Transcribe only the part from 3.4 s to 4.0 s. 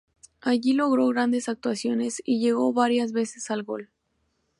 al Gol.